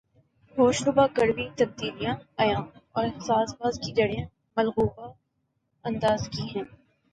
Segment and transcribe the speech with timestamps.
[0.55, 2.61] ہوشربا کڑوی تبدیلیاں عیاں
[2.91, 4.25] اور سازباز کی جڑیں
[4.57, 5.11] ملغوبہ
[5.85, 6.63] انداز کی ہیں